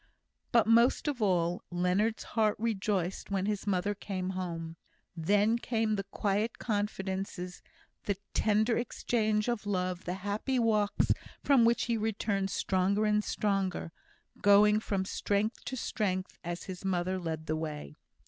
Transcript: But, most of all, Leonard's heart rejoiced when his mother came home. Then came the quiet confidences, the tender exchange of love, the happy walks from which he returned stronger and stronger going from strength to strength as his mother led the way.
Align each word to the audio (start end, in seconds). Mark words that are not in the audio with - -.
But, 0.51 0.65
most 0.65 1.07
of 1.07 1.21
all, 1.21 1.61
Leonard's 1.69 2.23
heart 2.23 2.55
rejoiced 2.57 3.29
when 3.29 3.45
his 3.45 3.67
mother 3.67 3.93
came 3.93 4.31
home. 4.31 4.75
Then 5.15 5.59
came 5.59 5.95
the 5.95 6.05
quiet 6.05 6.57
confidences, 6.57 7.61
the 8.05 8.17
tender 8.33 8.75
exchange 8.79 9.47
of 9.47 9.67
love, 9.67 10.05
the 10.05 10.15
happy 10.25 10.57
walks 10.57 11.11
from 11.43 11.65
which 11.65 11.85
he 11.85 11.97
returned 11.97 12.49
stronger 12.49 13.05
and 13.05 13.23
stronger 13.23 13.91
going 14.41 14.79
from 14.79 15.05
strength 15.05 15.63
to 15.65 15.75
strength 15.77 16.39
as 16.43 16.63
his 16.63 16.83
mother 16.83 17.19
led 17.19 17.45
the 17.45 17.55
way. 17.55 17.95